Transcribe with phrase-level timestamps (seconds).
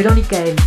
[0.00, 0.59] Melon Michael.